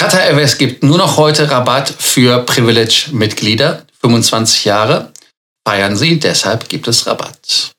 Qatar 0.00 0.22
Airways 0.22 0.56
gibt 0.56 0.82
nur 0.82 0.96
noch 0.96 1.18
heute 1.18 1.50
Rabatt 1.50 1.92
für 1.98 2.38
Privilege-Mitglieder, 2.46 3.82
25 4.00 4.64
Jahre. 4.64 5.12
Feiern 5.68 5.94
Sie, 5.94 6.18
deshalb 6.18 6.70
gibt 6.70 6.88
es 6.88 7.06
Rabatt. 7.06 7.72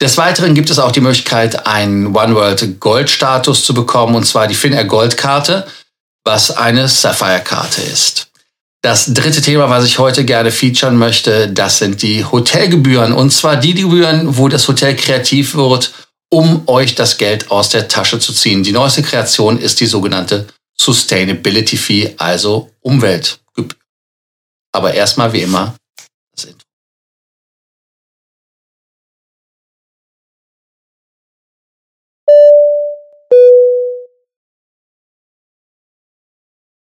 Des 0.00 0.16
Weiteren 0.16 0.54
gibt 0.54 0.70
es 0.70 0.78
auch 0.78 0.90
die 0.90 1.02
Möglichkeit, 1.02 1.66
einen 1.66 2.16
One 2.16 2.34
World 2.34 2.80
Gold 2.80 3.10
Status 3.10 3.62
zu 3.66 3.74
bekommen, 3.74 4.14
und 4.14 4.24
zwar 4.24 4.46
die 4.46 4.54
Finnair 4.54 4.86
Gold 4.86 5.18
Karte, 5.18 5.66
was 6.24 6.50
eine 6.50 6.88
Sapphire 6.88 7.42
Karte 7.44 7.82
ist. 7.82 8.28
Das 8.80 9.12
dritte 9.12 9.42
Thema, 9.42 9.68
was 9.68 9.84
ich 9.84 9.98
heute 9.98 10.24
gerne 10.24 10.52
featuren 10.52 10.96
möchte, 10.96 11.48
das 11.48 11.76
sind 11.76 12.00
die 12.00 12.24
Hotelgebühren. 12.24 13.12
Und 13.12 13.32
zwar 13.34 13.56
die 13.56 13.74
Gebühren, 13.74 14.38
wo 14.38 14.48
das 14.48 14.66
Hotel 14.66 14.96
kreativ 14.96 15.54
wird, 15.56 15.92
um 16.30 16.62
euch 16.68 16.94
das 16.94 17.18
Geld 17.18 17.50
aus 17.50 17.68
der 17.68 17.86
Tasche 17.86 18.18
zu 18.18 18.32
ziehen. 18.32 18.62
Die 18.62 18.72
neueste 18.72 19.02
Kreation 19.02 19.58
ist 19.58 19.80
die 19.80 19.86
sogenannte 19.86 20.46
Sustainability 20.80 21.76
Fee, 21.76 22.14
also 22.16 22.70
Umweltgebühr. 22.80 23.76
Aber 24.72 24.94
erstmal 24.94 25.30
wie 25.34 25.42
immer 25.42 25.76
das 26.34 26.44
Intro. 26.46 26.64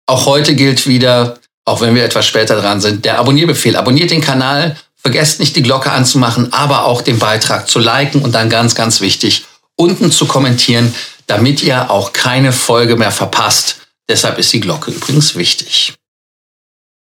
Auch 0.07 0.25
heute 0.25 0.55
gilt 0.55 0.87
wieder, 0.87 1.39
auch 1.65 1.81
wenn 1.81 1.93
wir 1.93 2.03
etwas 2.03 2.25
später 2.25 2.59
dran 2.59 2.81
sind, 2.81 3.05
der 3.05 3.19
Abonnierbefehl. 3.19 3.75
Abonniert 3.75 4.09
den 4.09 4.21
Kanal, 4.21 4.75
vergesst 4.95 5.39
nicht 5.39 5.55
die 5.55 5.61
Glocke 5.61 5.91
anzumachen, 5.91 6.51
aber 6.51 6.85
auch 6.85 7.03
den 7.03 7.19
Beitrag 7.19 7.69
zu 7.69 7.77
liken 7.77 8.23
und 8.23 8.33
dann 8.33 8.49
ganz, 8.49 8.73
ganz 8.73 9.01
wichtig, 9.01 9.45
unten 9.75 10.11
zu 10.11 10.25
kommentieren, 10.25 10.95
damit 11.27 11.61
ihr 11.61 11.91
auch 11.91 12.11
keine 12.11 12.51
Folge 12.51 12.95
mehr 12.95 13.11
verpasst. 13.11 13.82
Deshalb 14.09 14.37
ist 14.37 14.51
die 14.53 14.59
Glocke 14.59 14.91
übrigens 14.91 15.35
wichtig. 15.35 15.95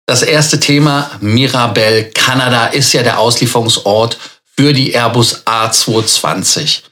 Das 0.06 0.22
erste 0.22 0.60
Thema, 0.60 1.10
Mirabel, 1.20 2.10
Kanada, 2.14 2.66
ist 2.68 2.92
ja 2.92 3.02
der 3.02 3.18
Auslieferungsort 3.18 4.18
für 4.56 4.72
die 4.72 4.92
Airbus 4.92 5.44
A220. 5.46 6.82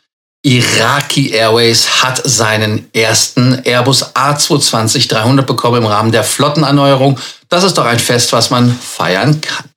Iraqi 0.45 1.31
Airways 1.31 2.03
hat 2.03 2.21
seinen 2.23 2.93
ersten 2.93 3.63
Airbus 3.65 4.15
A220-300 4.15 5.43
bekommen 5.43 5.79
im 5.79 5.87
Rahmen 5.87 6.13
der 6.13 6.23
Flottenerneuerung. 6.23 7.19
Das 7.49 7.65
ist 7.65 7.79
doch 7.79 7.87
ein 7.87 7.99
Fest, 7.99 8.33
was 8.33 8.51
man 8.51 8.77
feiern 8.79 9.41
kann. 9.41 9.71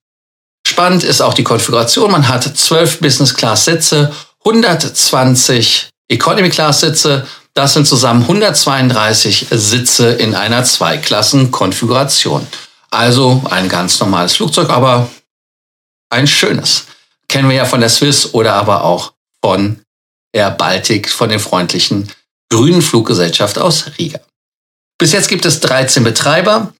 Spannend 0.68 1.06
ist 1.06 1.22
auch 1.22 1.34
die 1.34 1.46
Konfiguration. 1.46 2.12
Man 2.12 2.28
hat 2.28 2.44
12 2.44 3.00
Business-Class-Sitze, 3.00 4.12
120 4.44 5.90
Economy-Class-Sitze. 6.10 7.26
Das 7.58 7.74
sind 7.74 7.88
zusammen 7.88 8.22
132 8.22 9.48
Sitze 9.50 10.12
in 10.12 10.36
einer 10.36 10.64
Zweiklassen-Konfiguration. 10.64 12.46
Also 12.92 13.42
ein 13.50 13.68
ganz 13.68 14.00
normales 14.00 14.36
Flugzeug, 14.36 14.70
aber 14.70 15.10
ein 16.12 16.28
schönes. 16.28 16.86
Kennen 17.28 17.50
wir 17.50 17.56
ja 17.56 17.66
von 17.66 17.80
der 17.80 17.90
Swiss 17.90 18.36
oder 18.36 18.54
aber 18.54 18.84
auch 18.84 19.14
von 19.44 19.82
Air 20.34 20.52
Baltic 20.52 21.10
von 21.10 21.30
der 21.30 21.40
freundlichen 21.40 22.12
grünen 22.52 22.84
Fluggesellschaft 22.84 23.58
aus 23.58 23.86
Riga. 23.98 24.20
Bis 25.00 25.12
jetzt 25.12 25.28
gibt 25.28 25.46
es 25.46 25.60
13 25.60 26.04
Betreiber, 26.04 26.76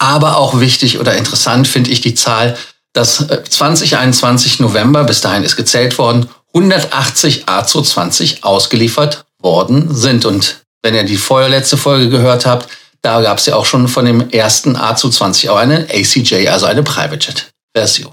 aber 0.00 0.36
auch 0.36 0.60
wichtig 0.60 1.00
oder 1.00 1.16
interessant 1.16 1.66
finde 1.66 1.90
ich 1.90 2.02
die 2.02 2.14
Zahl, 2.14 2.56
dass 2.92 3.16
2021 3.16 4.60
äh, 4.60 4.62
November, 4.62 5.02
bis 5.02 5.22
dahin 5.22 5.42
ist 5.42 5.56
gezählt 5.56 5.98
worden, 5.98 6.30
180 6.54 7.46
A220 7.46 8.44
ausgeliefert 8.44 9.24
worden 9.42 9.94
sind. 9.94 10.24
Und 10.24 10.62
wenn 10.82 10.94
ihr 10.94 11.04
die 11.04 11.16
vorletzte 11.16 11.76
Folge 11.76 12.08
gehört 12.08 12.46
habt, 12.46 12.68
da 13.02 13.20
gab 13.20 13.38
es 13.38 13.46
ja 13.46 13.56
auch 13.56 13.66
schon 13.66 13.88
von 13.88 14.04
dem 14.04 14.30
ersten 14.30 14.76
A220 14.76 15.50
auch 15.50 15.56
eine 15.56 15.86
ACJ, 15.90 16.48
also 16.48 16.66
eine 16.66 16.82
Private 16.82 17.24
Jet 17.24 17.50
Version 17.74 18.12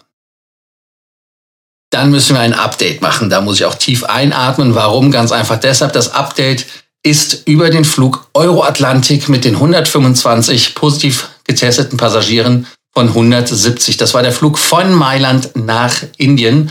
dann 1.96 2.12
müssen 2.12 2.36
wir 2.36 2.42
ein 2.42 2.54
Update 2.54 3.02
machen. 3.02 3.30
Da 3.30 3.40
muss 3.40 3.56
ich 3.56 3.66
auch 3.66 3.76
tief 3.76 4.04
einatmen. 4.04 4.76
Warum? 4.76 5.12
Ganz 5.12 5.32
einfach 5.32 5.58
deshalb, 5.58 5.94
das 5.94 6.12
Update 6.12 6.66
ist 7.04 7.48
über 7.48 7.70
den 7.70 7.86
Flug 7.86 8.28
Euroatlantik 8.34 9.30
mit 9.30 9.46
den 9.46 9.56
125 9.56 10.76
positiv 10.76 11.30
getesteten 11.46 11.98
Passagieren 11.98 12.68
von 12.94 13.08
170. 13.08 13.96
Das 13.96 14.14
war 14.14 14.24
der 14.24 14.34
Flug 14.34 14.60
von 14.60 14.94
Mailand 14.94 15.56
nach 15.56 15.96
Indien, 16.18 16.70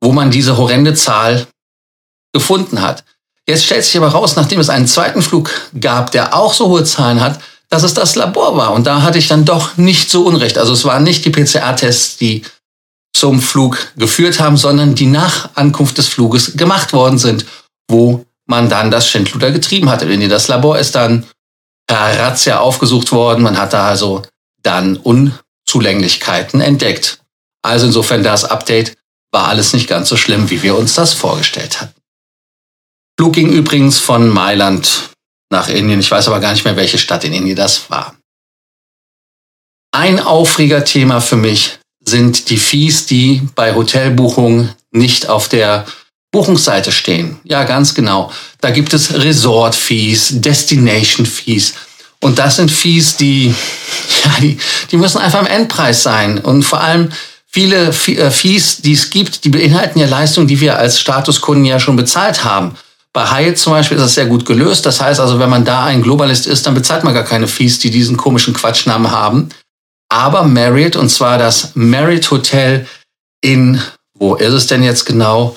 wo 0.00 0.12
man 0.12 0.30
diese 0.30 0.56
horrende 0.56 0.94
Zahl 0.94 1.48
gefunden 2.32 2.80
hat. 2.80 3.02
Jetzt 3.48 3.64
stellt 3.64 3.84
sich 3.84 3.96
aber 3.96 4.08
raus, 4.08 4.36
nachdem 4.36 4.60
es 4.60 4.68
einen 4.68 4.86
zweiten 4.86 5.22
Flug 5.22 5.50
gab, 5.80 6.10
der 6.12 6.34
auch 6.34 6.54
so 6.54 6.68
hohe 6.68 6.84
Zahlen 6.84 7.20
hat, 7.20 7.40
dass 7.68 7.82
es 7.82 7.94
das 7.94 8.16
Labor 8.16 8.56
war. 8.56 8.72
Und 8.72 8.86
da 8.86 9.02
hatte 9.02 9.18
ich 9.18 9.28
dann 9.28 9.44
doch 9.44 9.76
nicht 9.76 10.10
so 10.10 10.24
unrecht. 10.24 10.58
Also 10.58 10.72
es 10.72 10.84
waren 10.84 11.04
nicht 11.04 11.24
die 11.24 11.30
PCR-Tests, 11.30 12.16
die 12.16 12.42
zum 13.12 13.40
Flug 13.40 13.78
geführt 13.96 14.40
haben, 14.40 14.56
sondern 14.56 14.94
die 14.94 15.06
nach 15.06 15.50
Ankunft 15.54 15.98
des 15.98 16.08
Fluges 16.08 16.56
gemacht 16.56 16.92
worden 16.92 17.18
sind, 17.18 17.44
wo 17.88 18.24
man 18.46 18.68
dann 18.68 18.90
das 18.90 19.08
Schindluder 19.08 19.50
getrieben 19.52 19.90
hatte. 19.90 20.08
Wenn 20.08 20.20
ihr 20.20 20.28
das 20.28 20.48
Labor 20.48 20.78
ist 20.78 20.94
dann 20.94 21.26
per 21.86 22.18
Razzia 22.18 22.58
aufgesucht 22.58 23.12
worden, 23.12 23.42
man 23.42 23.58
hat 23.58 23.72
da 23.72 23.86
also 23.86 24.22
dann 24.62 24.96
Unzulänglichkeiten 24.96 26.60
entdeckt. 26.60 27.20
Also 27.62 27.86
insofern 27.86 28.22
das 28.22 28.44
Update 28.44 28.96
war 29.32 29.48
alles 29.48 29.72
nicht 29.72 29.88
ganz 29.88 30.08
so 30.08 30.16
schlimm, 30.16 30.50
wie 30.50 30.62
wir 30.62 30.76
uns 30.76 30.94
das 30.94 31.12
vorgestellt 31.12 31.80
hatten. 31.80 31.99
Flug 33.20 33.34
ging 33.34 33.50
übrigens 33.52 33.98
von 33.98 34.30
Mailand 34.30 35.10
nach 35.50 35.68
Indien. 35.68 36.00
Ich 36.00 36.10
weiß 36.10 36.28
aber 36.28 36.40
gar 36.40 36.52
nicht 36.52 36.64
mehr, 36.64 36.76
welche 36.76 36.96
Stadt 36.96 37.22
in 37.22 37.34
Indien 37.34 37.54
das 37.54 37.90
war. 37.90 38.14
Ein 39.94 40.20
Aufregerthema 40.20 41.20
für 41.20 41.36
mich 41.36 41.80
sind 42.02 42.48
die 42.48 42.56
Fees, 42.56 43.04
die 43.04 43.46
bei 43.54 43.74
Hotelbuchungen 43.74 44.74
nicht 44.90 45.28
auf 45.28 45.50
der 45.50 45.84
Buchungsseite 46.32 46.92
stehen. 46.92 47.38
Ja, 47.44 47.64
ganz 47.64 47.94
genau. 47.94 48.32
Da 48.62 48.70
gibt 48.70 48.94
es 48.94 49.12
Resort-Fees, 49.12 50.40
Destination-Fees. 50.40 51.74
Und 52.20 52.38
das 52.38 52.56
sind 52.56 52.70
Fees, 52.70 53.18
die, 53.18 53.48
ja, 54.24 54.30
die, 54.40 54.56
die 54.90 54.96
müssen 54.96 55.18
einfach 55.18 55.40
im 55.40 55.46
Endpreis 55.46 56.02
sein. 56.02 56.38
Und 56.38 56.62
vor 56.62 56.80
allem 56.80 57.12
viele 57.46 57.88
äh, 57.88 58.30
Fees, 58.30 58.78
die 58.80 58.94
es 58.94 59.10
gibt, 59.10 59.44
die 59.44 59.50
beinhalten 59.50 59.98
ja 59.98 60.06
Leistungen, 60.06 60.48
die 60.48 60.60
wir 60.60 60.78
als 60.78 60.98
Statuskunden 60.98 61.66
ja 61.66 61.78
schon 61.78 61.96
bezahlt 61.96 62.44
haben. 62.44 62.78
Bei 63.12 63.30
Hyatt 63.30 63.58
zum 63.58 63.72
Beispiel 63.72 63.96
ist 63.96 64.04
das 64.04 64.14
sehr 64.14 64.26
gut 64.26 64.46
gelöst. 64.46 64.86
Das 64.86 65.00
heißt 65.00 65.20
also, 65.20 65.38
wenn 65.38 65.50
man 65.50 65.64
da 65.64 65.84
ein 65.84 66.02
Globalist 66.02 66.46
ist, 66.46 66.66
dann 66.66 66.74
bezahlt 66.74 67.02
man 67.02 67.14
gar 67.14 67.24
keine 67.24 67.48
Fees, 67.48 67.78
die 67.78 67.90
diesen 67.90 68.16
komischen 68.16 68.54
Quatschnamen 68.54 69.10
haben 69.10 69.50
aber 70.10 70.42
Marriott, 70.42 70.96
und 70.96 71.08
zwar 71.08 71.38
das 71.38 71.70
Marriott 71.74 72.30
Hotel 72.30 72.86
in, 73.40 73.80
wo 74.14 74.34
ist 74.34 74.52
es 74.52 74.66
denn 74.66 74.82
jetzt 74.82 75.06
genau? 75.06 75.56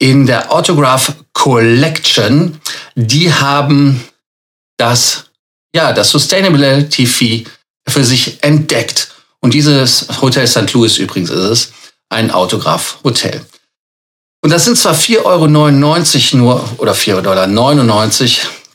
In 0.00 0.26
der 0.26 0.50
Autograph 0.50 1.14
Collection. 1.34 2.60
Die 2.96 3.32
haben 3.32 4.02
das, 4.78 5.26
ja, 5.74 5.92
das 5.92 6.10
Sustainability 6.10 7.06
Fee 7.06 7.44
für 7.86 8.02
sich 8.02 8.42
entdeckt. 8.42 9.12
Und 9.40 9.54
dieses 9.54 10.08
Hotel 10.20 10.46
St. 10.46 10.72
Louis 10.72 10.96
übrigens 10.98 11.30
ist 11.30 11.38
es, 11.38 11.72
ein 12.08 12.30
Autograph 12.30 12.98
Hotel. 13.04 13.44
Und 14.42 14.50
das 14.50 14.64
sind 14.64 14.76
zwar 14.76 14.94
4,99 14.94 15.24
Euro 15.24 15.46
nur 16.36 16.64
oder 16.78 16.92
4,99 16.92 17.22
Dollar, 17.22 17.46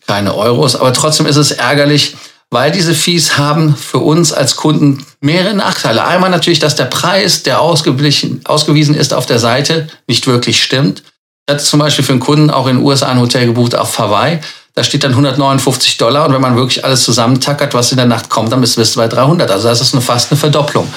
keine 0.08 0.36
Euros, 0.36 0.78
aber 0.78 0.94
trotzdem 0.94 1.26
ist 1.26 1.36
es 1.36 1.52
ärgerlich, 1.52 2.16
weil 2.50 2.72
diese 2.72 2.94
Fees 2.94 3.38
haben 3.38 3.76
für 3.76 4.00
uns 4.00 4.32
als 4.32 4.56
Kunden 4.56 5.06
mehrere 5.20 5.54
Nachteile. 5.54 6.06
Einmal 6.06 6.30
natürlich, 6.30 6.60
dass 6.60 6.78
der 6.78 6.86
Preis, 6.86 7.44
der 7.44 7.60
ausgewiesen 7.60 8.96
ist 8.96 9.14
auf 9.14 9.26
der 9.26 9.40
Seite, 9.40 9.88
nicht 10.08 10.28
wirklich 10.28 10.64
stimmt. 10.64 11.04
Ich 11.46 11.54
hatte 11.54 11.64
zum 11.64 11.80
Beispiel 11.82 12.06
für 12.06 12.14
einen 12.14 12.22
Kunden 12.22 12.50
auch 12.50 12.68
in 12.68 12.78
den 12.78 12.86
USA 12.86 13.08
ein 13.08 13.20
Hotel 13.20 13.48
gebucht 13.48 13.76
auf 13.76 14.00
Hawaii. 14.00 14.40
Da 14.76 14.84
steht 14.86 15.04
dann 15.04 15.12
159 15.12 15.98
Dollar 15.98 16.28
und 16.28 16.34
wenn 16.34 16.42
man 16.42 16.56
wirklich 16.56 16.86
alles 16.86 17.04
zusammentackert, 17.04 17.74
was 17.74 17.92
in 17.92 17.98
der 17.98 18.06
Nacht 18.06 18.30
kommt, 18.30 18.54
dann 18.54 18.62
bist 18.62 18.78
du 18.78 18.96
bei 18.96 19.08
300. 19.10 19.52
Also 19.52 19.68
das 19.68 19.82
ist 19.82 19.94
eine, 19.94 20.02
fast 20.02 20.32
eine 20.32 20.40
Verdopplung. 20.40 20.88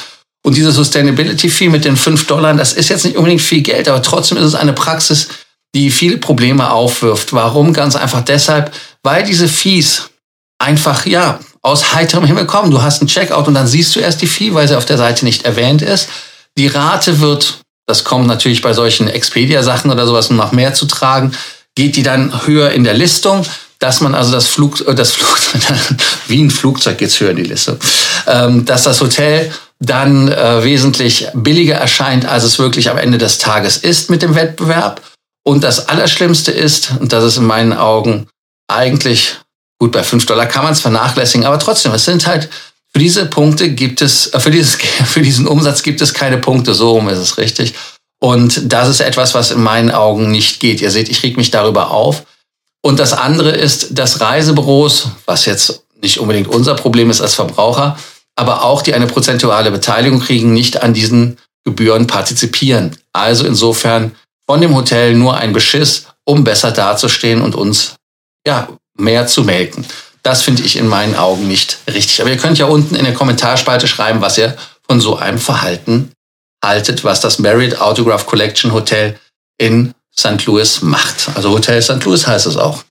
Und 0.43 0.57
diese 0.57 0.73
Sustainability 0.73 1.51
Fee 1.51 1.69
mit 1.69 1.85
den 1.85 1.97
5 1.97 2.27
Dollar, 2.27 2.55
das 2.55 2.73
ist 2.73 2.89
jetzt 2.89 3.05
nicht 3.05 3.17
unbedingt 3.17 3.43
viel 3.43 3.63
Geld, 3.63 3.89
aber 3.89 4.03
trotzdem 4.03 4.39
ist 4.39 4.45
es 4.45 4.55
eine 4.55 4.73
Praxis, 4.73 5.29
die 5.75 5.91
viele 5.91 6.17
Probleme 6.17 6.71
aufwirft. 6.71 7.33
Warum? 7.33 7.73
Ganz 7.73 7.95
einfach 7.95 8.23
deshalb, 8.23 8.73
weil 9.03 9.23
diese 9.23 9.49
Fees 9.49 10.11
einfach, 10.59 11.07
ja, 11.07 11.39
aus 11.63 11.95
heiterem 11.95 12.25
Himmel 12.25 12.47
kommen. 12.47 12.71
Du 12.71 12.83
hast 12.83 13.01
einen 13.01 13.09
Checkout 13.09 13.47
und 13.47 13.55
dann 13.55 13.67
siehst 13.67 13.95
du 13.95 14.01
erst 14.01 14.23
die 14.23 14.27
Fee, 14.27 14.55
weil 14.55 14.67
sie 14.67 14.77
auf 14.77 14.87
der 14.87 14.99
Seite 14.99 15.25
nicht 15.25 15.45
erwähnt 15.45 15.83
ist. 15.83 16.09
Die 16.57 16.69
Rate 16.69 17.21
wird, 17.21 17.59
das 17.87 18.05
kommt 18.05 18.27
natürlich 18.27 18.63
bei 18.63 18.73
solchen 18.73 19.09
Expedia-Sachen 19.09 19.91
oder 19.91 20.07
sowas 20.07 20.31
noch 20.31 20.53
mehr 20.53 20.75
zu 20.75 20.87
tragen, 20.87 21.33
geht 21.75 21.97
die 21.97 22.03
dann 22.03 22.47
höher 22.47 22.71
in 22.71 22.85
der 22.85 22.95
Listung, 22.95 23.45
dass 23.79 24.01
man 24.01 24.15
also 24.15 24.33
das 24.33 24.47
Flug, 24.47 24.87
äh, 24.87 24.95
das 24.95 25.13
Flug, 25.13 25.39
wie 26.29 26.43
ein 26.43 26.51
Flugzeug 26.51 26.99
geht's 26.99 27.21
höher 27.21 27.31
in 27.31 27.37
die 27.37 27.45
Liste, 27.45 27.79
ähm, 28.27 28.65
dass 28.65 28.85
das 28.85 29.01
Hotel 29.01 29.53
dann 29.81 30.31
äh, 30.31 30.63
wesentlich 30.63 31.29
billiger 31.35 31.75
erscheint, 31.75 32.27
als 32.27 32.45
es 32.45 32.59
wirklich 32.59 32.91
am 32.91 32.99
Ende 32.99 33.19
des 33.19 33.39
Tages 33.39 33.77
ist 33.79 34.11
mit 34.11 34.23
dem 34.23 34.35
Wettbewerb. 34.35 35.01
Und 35.43 35.65
das 35.65 35.89
Allerschlimmste 35.89 36.53
ist, 36.53 36.93
und 37.01 37.13
das 37.13 37.25
ist 37.25 37.39
in 37.39 37.47
meinen 37.47 37.73
Augen 37.73 38.29
eigentlich 38.69 39.39
Gut, 39.81 39.93
bei 39.93 40.05
5 40.05 40.27
Dollar 40.27 40.45
kann 40.45 40.63
man 40.63 40.75
es 40.75 40.83
vernachlässigen, 40.83 41.47
aber 41.47 41.59
trotzdem, 41.59 41.93
es 41.95 42.05
sind 42.05 42.27
halt, 42.27 42.51
für 42.93 42.99
diese 42.99 43.25
Punkte 43.25 43.71
gibt 43.71 44.03
es, 44.03 44.27
äh, 44.35 44.39
für, 44.39 44.51
dieses, 44.51 44.75
für 45.07 45.23
diesen 45.23 45.47
Umsatz 45.47 45.83
gibt 45.83 46.03
es 46.03 46.13
keine 46.13 46.39
Punkte, 46.39 46.75
so 46.75 46.93
rum 46.93 47.09
ist 47.09 47.19
es 47.19 47.39
richtig. 47.39 47.75
Und 48.23 48.71
das 48.71 48.89
ist 48.89 49.01
etwas, 49.01 49.33
was 49.33 49.51
in 49.51 49.63
meinen 49.63 49.91
Augen 49.91 50.31
nicht 50.31 50.61
geht. 50.61 50.83
Ihr 50.83 50.91
seht, 50.91 51.09
ich 51.09 51.23
reg 51.23 51.39
mich 51.39 51.51
darüber 51.51 51.91
auf. 51.91 52.25
Und 52.83 53.01
das 53.01 53.15
andere 53.15 53.53
ist, 53.53 53.99
dass 53.99 54.21
Reisebüros, 54.21 55.09
was 55.25 55.47
jetzt 55.47 55.85
nicht 56.03 56.21
unbedingt 56.21 56.49
unser 56.49 56.75
Problem 56.75 57.09
ist 57.09 57.23
als 57.23 57.35
Verbraucher, 57.35 57.99
aber 58.41 58.65
auch 58.65 58.81
die 58.81 58.95
eine 58.95 59.07
prozentuale 59.07 59.71
Beteiligung 59.71 60.21
kriegen, 60.21 60.55
nicht 60.55 60.83
an 60.83 60.95
diesen 60.95 61.37
Gebühren 61.65 62.07
partizipieren. 62.07 62.97
Also 63.13 63.47
insofern 63.47 64.13
von 64.47 64.63
dem 64.63 64.75
Hotel 64.75 65.15
nur 65.15 65.37
ein 65.37 65.53
Beschiss, 65.53 66.07
um 66.25 66.43
besser 66.43 66.73
dazustehen 66.73 67.43
und 67.43 67.55
uns 67.55 67.97
ja 68.47 68.69
mehr 68.97 69.27
zu 69.27 69.45
melken. 69.45 69.85
Das 70.23 70.43
finde 70.43 70.63
ich 70.63 70.77
in 70.77 70.87
meinen 70.87 71.15
Augen 71.17 71.49
nicht 71.49 71.79
richtig. 71.87 72.23
Aber 72.23 72.31
ihr 72.31 72.39
könnt 72.39 72.59
ja 72.59 72.65
unten 72.67 72.95
in 72.95 73.05
der 73.05 73.15
Kommentarspalte 73.15 73.87
schreiben, 73.87 74.23
was 74.23 74.39
ihr 74.39 74.57
von 74.87 75.01
so 75.01 75.17
einem 75.17 75.39
Verhalten 75.39 76.13
haltet, 76.65 77.05
was 77.05 77.21
das 77.21 77.39
Marriott 77.39 77.79
Autograph 77.79 78.27
Collection 78.27 78.73
Hotel 78.73 79.19
in 79.59 79.95
St. 80.19 80.47
Louis 80.47 80.81
macht. 80.81 81.29
Also 81.35 81.51
Hotel 81.51 81.83
St. 81.83 82.03
Louis 82.05 82.27
heißt 82.27 82.47
es 82.47 82.57
auch. 82.57 82.85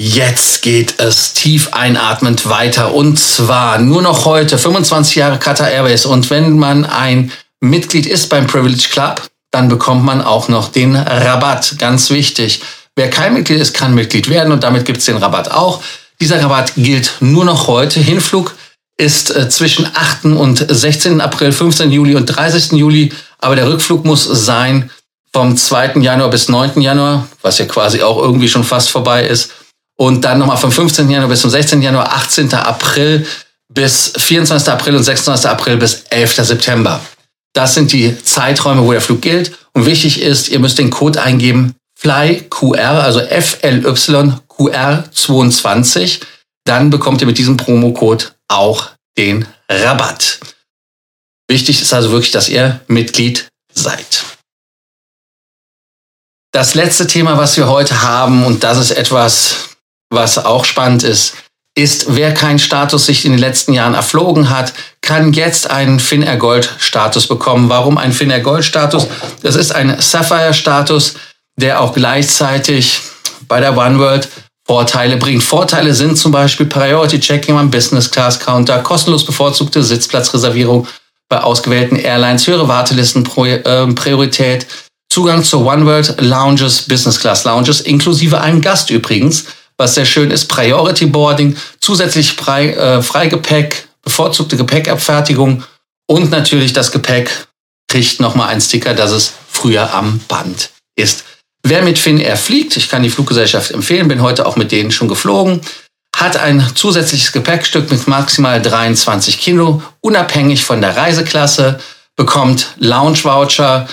Jetzt 0.00 0.62
geht 0.62 0.98
es 0.98 1.34
tief 1.34 1.68
einatmend 1.72 2.48
weiter 2.48 2.94
und 2.94 3.16
zwar 3.16 3.78
nur 3.78 4.02
noch 4.02 4.24
heute 4.24 4.58
25 4.58 5.14
Jahre 5.14 5.38
Qatar 5.38 5.70
Airways 5.70 6.04
und 6.04 6.30
wenn 6.30 6.58
man 6.58 6.84
ein 6.84 7.30
Mitglied 7.60 8.06
ist 8.06 8.28
beim 8.28 8.48
Privilege 8.48 8.88
Club, 8.90 9.22
dann 9.52 9.68
bekommt 9.68 10.04
man 10.04 10.20
auch 10.20 10.48
noch 10.48 10.72
den 10.72 10.96
Rabatt. 10.96 11.76
Ganz 11.78 12.10
wichtig. 12.10 12.60
Wer 12.96 13.08
kein 13.08 13.34
Mitglied 13.34 13.60
ist, 13.60 13.72
kann 13.72 13.94
Mitglied 13.94 14.28
werden 14.28 14.52
und 14.52 14.64
damit 14.64 14.84
gibt 14.84 14.98
es 14.98 15.04
den 15.04 15.16
Rabatt 15.16 15.52
auch. 15.52 15.80
Dieser 16.20 16.42
Rabatt 16.42 16.72
gilt 16.76 17.12
nur 17.20 17.44
noch 17.44 17.68
heute. 17.68 18.00
Hinflug 18.00 18.56
ist 18.96 19.34
äh, 19.34 19.48
zwischen 19.48 19.86
8. 19.86 20.24
und 20.24 20.64
16. 20.68 21.20
April, 21.20 21.52
15. 21.52 21.92
Juli 21.92 22.16
und 22.16 22.26
30. 22.26 22.72
Juli, 22.72 23.12
aber 23.38 23.54
der 23.54 23.68
Rückflug 23.68 24.04
muss 24.04 24.24
sein 24.24 24.90
vom 25.32 25.56
2. 25.56 26.00
Januar 26.00 26.30
bis 26.30 26.48
9. 26.48 26.80
Januar, 26.80 27.28
was 27.42 27.58
ja 27.58 27.66
quasi 27.66 28.02
auch 28.02 28.18
irgendwie 28.18 28.48
schon 28.48 28.64
fast 28.64 28.90
vorbei 28.90 29.24
ist. 29.26 29.50
Und 29.96 30.24
dann 30.24 30.38
nochmal 30.38 30.56
vom 30.56 30.72
15. 30.72 31.08
Januar 31.08 31.28
bis 31.28 31.42
zum 31.42 31.50
16. 31.50 31.82
Januar, 31.82 32.12
18. 32.12 32.52
April 32.54 33.24
bis 33.72 34.12
24. 34.16 34.68
April 34.68 34.96
und 34.96 35.04
26. 35.04 35.48
April 35.48 35.76
bis 35.76 36.02
11. 36.10 36.34
September. 36.36 37.00
Das 37.54 37.74
sind 37.74 37.92
die 37.92 38.20
Zeiträume, 38.22 38.84
wo 38.84 38.92
der 38.92 39.00
Flug 39.00 39.22
gilt. 39.22 39.56
Und 39.72 39.86
wichtig 39.86 40.20
ist, 40.20 40.48
ihr 40.48 40.58
müsst 40.58 40.78
den 40.78 40.90
Code 40.90 41.22
eingeben 41.22 41.76
FlyQR, 41.96 43.02
also 43.02 43.20
FLYQR22. 43.20 46.20
Dann 46.64 46.90
bekommt 46.90 47.20
ihr 47.20 47.26
mit 47.26 47.38
diesem 47.38 47.56
Promocode 47.56 48.34
auch 48.48 48.90
den 49.16 49.46
Rabatt. 49.68 50.40
Wichtig 51.48 51.80
ist 51.80 51.94
also 51.94 52.10
wirklich, 52.10 52.32
dass 52.32 52.48
ihr 52.48 52.80
Mitglied 52.88 53.48
seid. 53.72 54.24
Das 56.52 56.74
letzte 56.74 57.06
Thema, 57.06 57.36
was 57.36 57.56
wir 57.56 57.68
heute 57.68 58.02
haben, 58.02 58.44
und 58.44 58.64
das 58.64 58.78
ist 58.78 58.90
etwas, 58.92 59.73
was 60.14 60.38
auch 60.38 60.64
spannend 60.64 61.02
ist, 61.02 61.34
ist, 61.76 62.14
wer 62.14 62.32
keinen 62.32 62.60
Status 62.60 63.06
sich 63.06 63.24
in 63.24 63.32
den 63.32 63.40
letzten 63.40 63.72
Jahren 63.72 63.94
erflogen 63.94 64.50
hat, 64.50 64.72
kann 65.00 65.32
jetzt 65.32 65.70
einen 65.70 65.98
Finnair 65.98 66.36
Gold 66.36 66.72
Status 66.78 67.26
bekommen. 67.26 67.68
Warum 67.68 67.98
ein 67.98 68.12
Finnair 68.12 68.40
Gold 68.40 68.64
Status? 68.64 69.08
Das 69.42 69.56
ist 69.56 69.74
ein 69.74 70.00
Sapphire 70.00 70.54
Status, 70.54 71.14
der 71.56 71.80
auch 71.80 71.92
gleichzeitig 71.92 73.00
bei 73.48 73.60
der 73.60 73.76
One 73.76 73.98
World 73.98 74.28
Vorteile 74.66 75.16
bringt. 75.18 75.42
Vorteile 75.42 75.92
sind 75.92 76.16
zum 76.16 76.32
Beispiel 76.32 76.64
Priority 76.66 77.20
Checking 77.20 77.58
am 77.58 77.70
Business 77.70 78.10
Class 78.10 78.40
Counter, 78.40 78.78
kostenlos 78.78 79.26
bevorzugte 79.26 79.82
Sitzplatzreservierung 79.82 80.86
bei 81.28 81.40
ausgewählten 81.40 81.96
Airlines, 81.96 82.46
höhere 82.46 82.68
Wartelistenpriorität, 82.68 84.62
ähm, 84.62 84.68
Zugang 85.10 85.44
zur 85.44 85.66
One 85.66 85.84
World 85.84 86.20
Lounges, 86.20 86.82
Business 86.88 87.20
Class 87.20 87.44
Lounges, 87.44 87.82
inklusive 87.82 88.40
einem 88.40 88.60
Gast 88.62 88.90
übrigens, 88.90 89.44
was 89.76 89.94
sehr 89.94 90.04
schön 90.04 90.30
ist, 90.30 90.46
Priority 90.46 91.06
Boarding, 91.06 91.56
zusätzlich 91.80 92.32
frei, 92.32 92.70
äh, 92.70 93.02
Freigepäck, 93.02 93.88
bevorzugte 94.02 94.56
Gepäckabfertigung 94.56 95.64
und 96.06 96.30
natürlich 96.30 96.72
das 96.72 96.92
Gepäck 96.92 97.48
kriegt 97.88 98.20
nochmal 98.20 98.48
ein 98.48 98.60
Sticker, 98.60 98.94
dass 98.94 99.10
es 99.10 99.32
früher 99.48 99.92
am 99.92 100.20
Band 100.28 100.70
ist. 100.96 101.24
Wer 101.62 101.82
mit 101.82 101.98
Finnair 101.98 102.36
fliegt, 102.36 102.76
ich 102.76 102.88
kann 102.88 103.02
die 103.02 103.10
Fluggesellschaft 103.10 103.70
empfehlen, 103.70 104.08
bin 104.08 104.20
heute 104.20 104.46
auch 104.46 104.56
mit 104.56 104.70
denen 104.70 104.90
schon 104.90 105.08
geflogen, 105.08 105.60
hat 106.14 106.36
ein 106.36 106.64
zusätzliches 106.74 107.32
Gepäckstück 107.32 107.90
mit 107.90 108.06
maximal 108.06 108.60
23 108.60 109.40
Kilo, 109.40 109.82
unabhängig 110.00 110.64
von 110.64 110.80
der 110.80 110.96
Reiseklasse, 110.96 111.80
bekommt 112.16 112.74
Lounge-Voucher, 112.78 113.88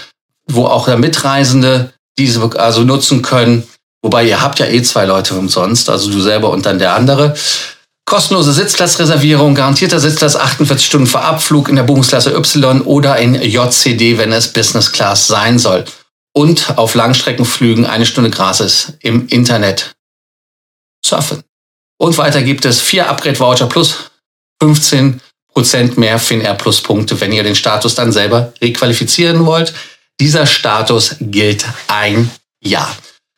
wo 0.48 0.66
auch 0.66 0.86
der 0.86 0.98
Mitreisende 0.98 1.94
diese 2.18 2.42
also 2.60 2.84
nutzen 2.84 3.22
können. 3.22 3.68
Wobei 4.04 4.26
ihr 4.26 4.42
habt 4.42 4.60
ja 4.60 4.66
eh 4.66 4.82
zwei 4.82 5.06
Leute 5.06 5.36
umsonst, 5.36 5.90
also 5.90 6.12
du 6.12 6.22
selber 6.22 6.50
und 6.50 6.66
dann 6.66 6.80
der 6.80 6.96
andere. 6.96 7.36
Kostenlose 8.06 8.52
Sitzplatzreservierung, 8.52 9.56
garantierter 9.56 10.00
Sitzplatz 10.00 10.36
48 10.36 10.86
Stunden 10.86 11.08
vor 11.08 11.24
Abflug 11.24 11.70
in 11.70 11.76
der 11.76 11.84
Buchungsklasse 11.84 12.36
Y 12.36 12.82
oder 12.82 13.18
in 13.18 13.36
JCD, 13.36 14.18
wenn 14.18 14.32
es 14.32 14.52
Business 14.52 14.92
Class 14.92 15.28
sein 15.28 15.60
soll 15.60 15.86
und 16.34 16.78
auf 16.78 16.96
Langstreckenflügen 16.96 17.86
eine 17.86 18.06
Stunde 18.06 18.30
gratis 18.30 18.94
im 19.00 19.28
Internet 19.28 19.96
surfen. 21.06 21.44
Und 21.98 22.18
weiter 22.18 22.42
gibt 22.42 22.66
es 22.66 22.82
vier 22.82 23.10
Upgrade-Voucher 23.10 23.68
plus 23.68 24.12
15% 24.62 25.20
mehr 25.98 26.20
Finnair 26.20 26.56
Plus 26.56 26.82
Punkte, 26.82 27.20
wenn 27.22 27.32
ihr 27.32 27.44
den 27.44 27.56
Status 27.56 27.96
dann 27.96 28.12
selber 28.12 28.54
requalifizieren 28.62 29.46
wollt. 29.46 29.74
Dieser 30.20 30.46
Status 30.46 31.16
gilt 31.20 31.66
ein 31.88 32.32
Jahr. 32.64 32.96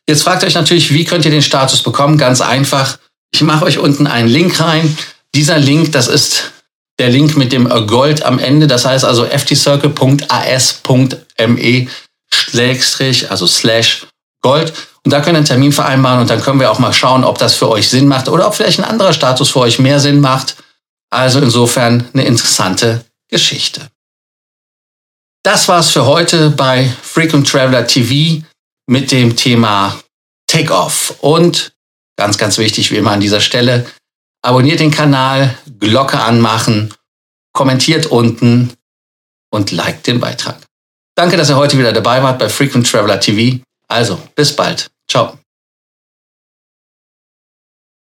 Jetzt 0.08 0.24
fragt 0.24 0.44
euch 0.44 0.56
natürlich, 0.56 0.94
wie 0.94 1.06
könnt 1.06 1.24
ihr 1.26 1.32
den 1.32 1.42
Status 1.42 1.82
bekommen? 1.82 2.18
Ganz 2.18 2.42
einfach. 2.42 2.98
Ich 3.34 3.42
mache 3.42 3.64
euch 3.66 3.80
unten 3.80 4.08
einen 4.08 4.28
Link 4.28 4.60
rein. 4.60 4.98
Dieser 5.34 5.60
Link, 5.60 5.94
das 5.94 6.08
ist 6.08 6.52
der 7.00 7.10
Link 7.10 7.38
mit 7.38 7.52
dem 7.52 7.68
Gold 7.88 8.24
am 8.24 8.38
Ende. 8.38 8.68
Das 8.68 8.86
heißt 8.86 9.06
also 9.06 9.26
ftcircle.as.me 9.26 11.88
Schrägstrich, 12.34 13.32
also 13.32 13.48
slash 13.48 14.08
Gold. 14.42 14.74
Und 15.06 15.12
da 15.12 15.22
könnt 15.22 15.36
ihr 15.36 15.38
einen 15.38 15.46
Termin 15.46 15.72
vereinbaren 15.72 16.22
und 16.22 16.30
dann 16.30 16.42
können 16.42 16.60
wir 16.60 16.72
auch 16.72 16.80
mal 16.80 16.94
schauen, 16.94 17.24
ob 17.24 17.38
das 17.38 17.56
für 17.56 17.70
euch 17.70 17.90
Sinn 17.90 18.08
macht 18.08 18.30
oder 18.30 18.48
ob 18.48 18.56
vielleicht 18.56 18.80
ein 18.80 18.86
anderer 18.86 19.14
Status 19.14 19.50
für 19.50 19.60
euch 19.60 19.80
mehr 19.80 20.00
Sinn 20.00 20.20
macht. 20.20 20.56
Also 21.10 21.40
insofern 21.40 22.08
eine 22.14 22.26
interessante 22.26 23.06
Geschichte. 23.30 23.90
Das 25.44 25.68
war's 25.68 25.90
für 25.90 26.06
heute 26.06 26.52
bei 26.52 26.90
Frequent 27.02 27.50
Traveler 27.50 27.86
TV 27.86 28.44
mit 28.88 29.12
dem 29.12 29.36
Thema 29.36 30.00
Takeoff. 30.48 31.18
Und 31.22 31.74
ganz, 32.18 32.38
ganz 32.38 32.58
wichtig, 32.58 32.92
wie 32.92 32.98
immer 32.98 33.12
an 33.12 33.22
dieser 33.22 33.42
Stelle, 33.42 33.86
abonniert 34.42 34.80
den 34.80 34.92
Kanal, 34.92 35.58
Glocke 35.80 36.20
anmachen, 36.20 36.94
kommentiert 37.54 38.08
unten 38.08 38.74
und 39.52 39.72
liked 39.72 40.08
den 40.08 40.20
Beitrag. 40.20 40.58
Danke, 41.16 41.38
dass 41.38 41.50
ihr 41.50 41.58
heute 41.58 41.78
wieder 41.78 41.94
dabei 41.94 42.24
wart 42.24 42.40
bei 42.40 42.50
Frequent 42.50 42.90
Traveler 42.90 43.20
TV. 43.20 43.60
Also, 43.88 44.20
bis 44.36 44.56
bald. 44.56 44.90
Ciao. 45.10 45.43